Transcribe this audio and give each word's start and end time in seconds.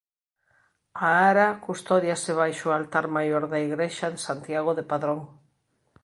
A 1.07 1.09
ara 1.31 1.47
custódiase 1.65 2.31
baixo 2.41 2.65
o 2.67 2.75
altar 2.79 3.05
maior 3.17 3.43
da 3.51 3.59
igrexa 3.67 4.07
de 4.13 4.19
Santiago 4.27 4.71
de 4.77 4.87
Padrón. 4.91 5.21